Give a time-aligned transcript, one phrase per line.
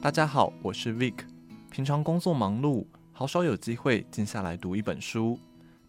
[0.00, 1.12] 大家好，我是 Vic。
[1.72, 5.36] 平常工作忙碌，好少有机会静下来读一本书。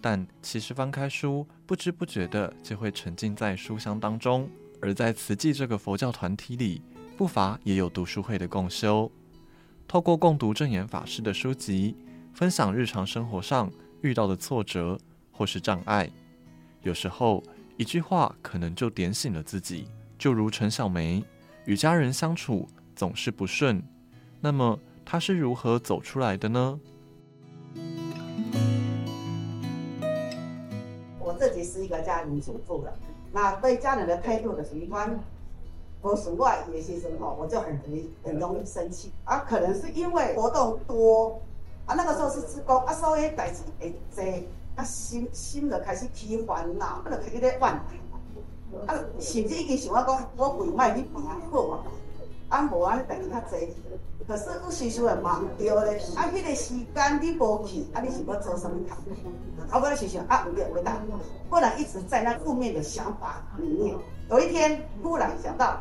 [0.00, 4.48] 但其实翻开书，不知不觉的就会沉浸在书香当中。
[4.80, 6.80] 而在慈济这个佛教团体里，
[7.18, 9.12] 不乏也有读书会的共修。
[9.86, 11.94] 透过共读证严法师的书籍，
[12.32, 13.70] 分享日常生活上
[14.00, 14.98] 遇到的挫折
[15.30, 16.10] 或是障碍。
[16.80, 17.42] 有时候
[17.76, 19.86] 一句话可能就点醒了自己。
[20.16, 21.22] 就如陈小梅，
[21.66, 23.82] 与家人相处总是不顺。
[24.40, 26.78] 那么他是如何走出来的呢？
[31.18, 32.92] 我自己是一个家庭主妇了，
[33.32, 35.18] 那对家人的态度的习惯，
[36.00, 39.38] 我是外也牺牲后，我就很容易很容易生气啊。
[39.38, 41.40] 可能是因为活动多
[41.86, 44.22] 啊，那个时候是职工啊，所以代志会多
[44.76, 47.60] 啊，心心就开始起烦恼，啊，就开始在怨。
[48.86, 51.12] 啊，甚至已经想我讲，我为卖去病
[51.50, 51.82] 好啊。
[52.58, 53.72] 啊，无安尼代志较济，
[54.26, 56.00] 可是有时时会忙着咧。
[56.16, 58.92] 啊，迄个时间你无去，啊，你是要做什么事？
[59.70, 60.96] 啊，我时想啊，有没有回答？
[61.48, 63.96] 不然一直在那负面的想法里面。
[64.28, 65.80] 有一天忽然想到，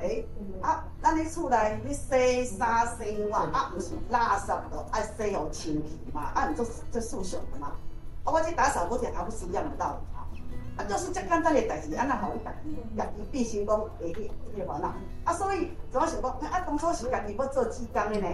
[0.00, 0.26] 诶、
[0.62, 6.22] 欸，啊，咱你厝内你洗衫洗碗，啊，不是垃圾的，爱洗好清气嘛？
[6.34, 7.68] 啊，你做做素手的嘛？
[8.24, 10.15] 啊，我去打扫不是还不是一样的道理？
[10.76, 12.52] 啊，就是这简单的代志，安那好一家
[13.16, 14.92] 己必须讲会去去烦恼。
[15.24, 16.32] 啊，所以怎么想讲？
[16.50, 18.28] 啊，当初是家己要做志工的呢？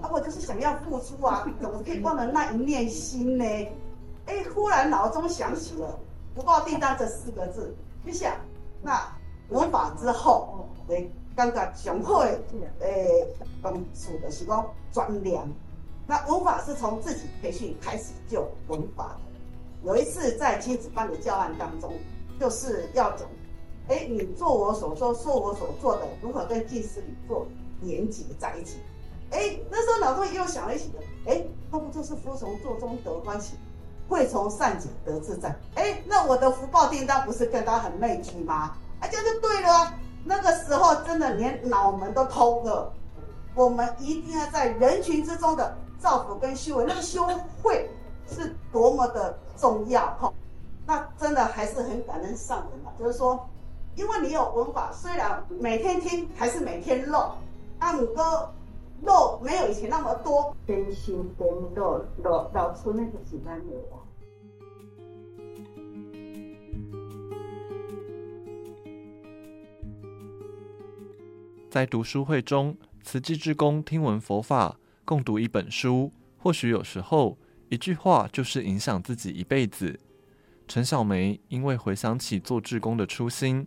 [0.00, 3.44] 啊，我就是想要付出啊，怎么可以忘了那一念心呢？
[4.26, 5.98] 哎、欸，忽然脑中想起了
[6.36, 8.32] “不报订单”这四个字，你想，
[8.80, 9.00] 那
[9.48, 12.38] 文法之后，会，感觉上好诶，
[12.78, 13.26] 诶，
[13.60, 15.48] 帮助的是讲专良。
[16.06, 19.16] 那文法是从自己培训开始就文法。
[19.84, 21.92] 有一次在亲子班的教案当中，
[22.38, 23.28] 就是要讲，
[23.88, 27.46] 哎，你做我所说，说我所做的，如何跟静思语做
[27.80, 28.78] 连结在一起？
[29.30, 33.54] 哎，那时候脑中又想了一起的，哎，那不就是服从做中得欢喜，
[34.08, 35.54] 会从善解得自在？
[35.74, 38.76] 哎，那我的福报订单不是跟他很类似吗？
[39.00, 39.94] 啊，这样就对了。
[40.24, 42.92] 那个时候真的连脑门都通了。
[43.56, 47.26] 我们一定要在人群之中的造福跟修为，那个修
[47.62, 47.90] 会。
[48.24, 50.32] 是多么的重要哈，
[50.86, 52.90] 那真的还是很感恩上人嘛。
[52.98, 53.48] 就是说，
[53.94, 57.32] 因为你有文法，虽然每天听还是每天漏，
[57.78, 58.50] 啊，不过
[59.02, 60.56] 漏没有以前那么多。
[60.64, 64.00] 边心边漏漏漏出那个几万的啊。
[71.70, 77.36] 在读书会中，慈济志工听闻佛法，共读一本书，或许有时候。
[77.72, 79.98] 一句话就是影响自己一辈子。
[80.68, 83.66] 陈小梅因为回想起做志工的初心，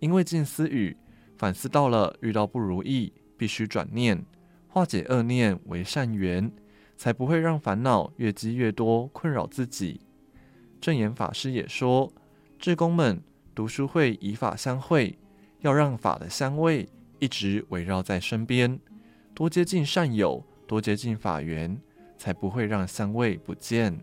[0.00, 0.94] 因为静思语
[1.38, 4.22] 反思到了遇到不如意必须转念，
[4.66, 6.52] 化解恶念为善缘，
[6.98, 10.02] 才不会让烦恼越积越多，困扰自己。
[10.78, 12.12] 证言法师也说，
[12.58, 13.22] 志工们
[13.54, 15.18] 读书会以法相会，
[15.60, 16.86] 要让法的香味
[17.18, 18.78] 一直围绕在身边，
[19.32, 21.80] 多接近善友，多接近法缘。
[22.18, 23.96] 才不会让香味不见。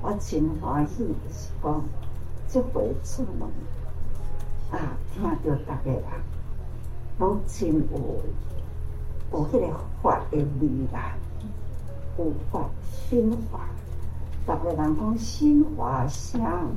[0.00, 1.84] 我真欢喜是讲，
[2.48, 3.48] 这回出门
[4.70, 6.16] 啊，听到大家啊，
[7.18, 8.22] 拢真有
[9.32, 11.16] 有迄个法的味啦，
[12.16, 12.70] 有法
[13.10, 13.68] 心法，
[14.46, 16.70] 大家人讲心法香，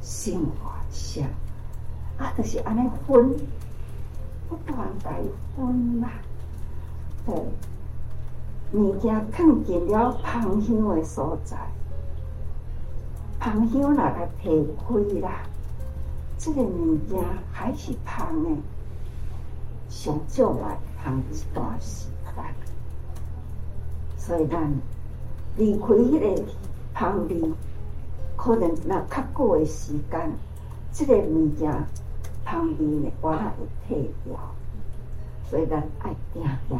[0.00, 1.24] 心法香，
[2.18, 3.36] 啊，就是安尼分，
[4.48, 5.22] 不断在
[5.56, 6.10] 分啦。
[7.24, 7.34] 对，
[8.72, 11.56] 物件放进了芳香的所在，
[13.38, 15.42] 芳香那个提开啦，
[16.36, 17.22] 这个物件
[17.52, 18.50] 还是芳的，
[19.88, 22.44] 上少来芳一段时间，
[24.16, 24.72] 所以咱
[25.56, 26.42] 离开迄个
[26.92, 27.52] 芳味，
[28.36, 30.32] 可能那较久的时间，
[30.92, 31.72] 这个物件
[32.44, 33.38] 芳味呢，我会
[33.86, 34.36] 退掉，
[35.48, 36.76] 所以咱爱定定。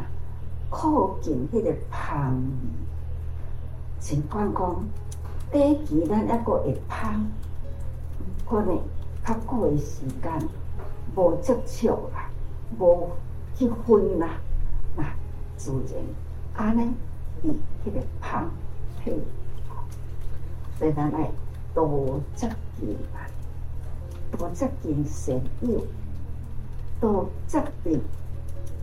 [0.72, 2.40] 靠近迄个芳味，
[4.00, 4.84] 尽管讲
[5.52, 7.30] 短期咱抑阁会芳，
[8.48, 8.80] 可能
[9.22, 10.48] 较久的时间
[11.14, 12.30] 无接触啦，
[12.78, 13.10] 无
[13.54, 14.40] 去分啦，
[14.96, 15.04] 那
[15.58, 16.94] 自然安尼
[17.42, 17.50] 伊
[17.84, 18.50] 迄个芳
[18.98, 19.12] 配，
[20.78, 21.30] 所以咱爱
[21.74, 23.28] 多接近啊，
[24.38, 25.86] 多接近善友，
[26.98, 28.00] 多接近。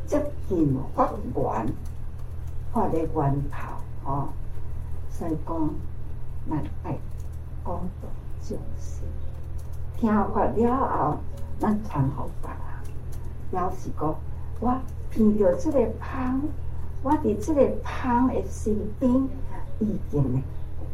[0.10, 1.68] 接近法缘，
[2.74, 4.30] 法的源头哦，
[5.12, 5.70] 所以讲，
[6.50, 6.98] 咱爱
[7.64, 8.08] 广度
[8.42, 9.04] 众生，
[10.00, 11.18] 听法了后，
[11.60, 12.60] 咱传给别人，
[13.52, 14.16] 表示讲，
[14.60, 14.82] 我
[15.16, 16.42] 闻到这个香，
[17.04, 19.14] 我伫这个香的身边
[19.78, 20.42] 已经呢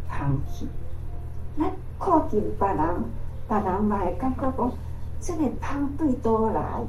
[0.10, 0.68] 香气。
[1.58, 3.04] 咱靠近别人，
[3.48, 4.72] 别人嘛会感觉讲，
[5.22, 6.82] 这个香对倒来，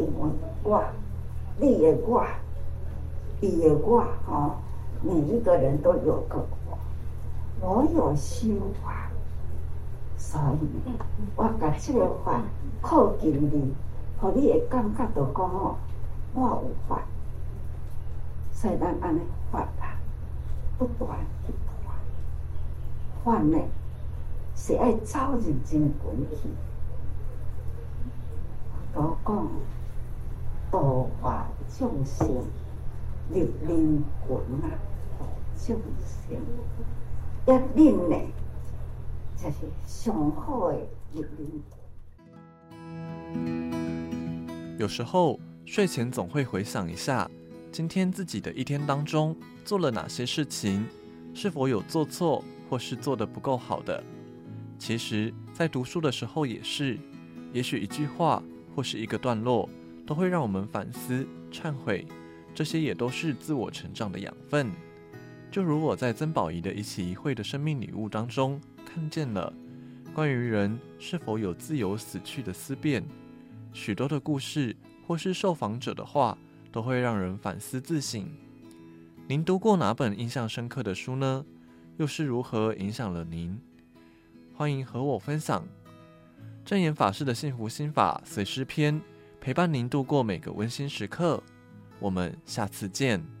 [0.00, 0.30] 因为
[0.62, 0.82] 我，
[1.58, 2.24] 你的我，
[3.40, 3.74] 伊的。
[3.74, 4.56] 我，哦，
[5.02, 6.78] 每一个人都有个我，
[7.60, 8.48] 我有修
[8.82, 9.10] 法。
[10.16, 10.68] 所以，
[11.36, 12.40] 我甲这个法。
[12.80, 13.74] 靠近你，
[14.18, 15.76] 互你会感觉到讲哦，
[16.34, 17.02] 我有法。
[18.52, 19.20] 所以咱安尼
[19.52, 19.60] 法。
[19.80, 19.96] 啊，
[20.78, 21.10] 不断
[21.46, 21.52] 不
[21.84, 21.94] 断，
[23.22, 23.42] 法。
[23.42, 23.58] 呢
[24.56, 26.48] 是爱走入真轨去。
[28.92, 29.48] 都讲
[30.70, 32.44] 度化众生，
[33.30, 34.70] 立人群啊，
[35.56, 36.38] 众生
[37.46, 38.16] 一念呢。
[39.36, 39.56] 才是
[39.86, 40.78] 上好的
[41.14, 41.24] 一
[44.78, 47.30] 有时候睡前总会回想一下，
[47.72, 49.34] 今天自己的一天当中
[49.64, 50.86] 做了哪些事情，
[51.32, 54.04] 是否有做错或是做得不够好的。
[54.78, 56.98] 其实，在读书的时候也是，
[57.54, 58.42] 也许一句话
[58.76, 59.66] 或是一个段落，
[60.10, 62.04] 都会让我们反思、忏悔，
[62.52, 64.68] 这些也都是自我成长的养分。
[65.52, 68.60] 就如我在曾宝仪的一期一会的生命礼物当中。
[68.84, 69.52] 看见了
[70.12, 73.04] 关于人是否有自由死去的思辨，
[73.72, 74.74] 许多的故事
[75.06, 76.36] 或是受访者的话，
[76.72, 78.28] 都会让人反思自省。
[79.28, 81.46] 您读过哪本印象深刻的书呢？
[81.98, 83.56] 又是如何影响了您？
[84.56, 85.64] 欢迎和我分享。
[86.64, 89.00] 证严法师的幸福心法随师篇，
[89.40, 91.42] 陪伴您度过每个温馨时刻。
[91.98, 93.39] 我们下次见。